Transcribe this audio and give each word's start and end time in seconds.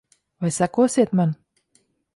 Vai 0.41 0.51
sekosiet 0.55 1.13
man? 1.21 1.37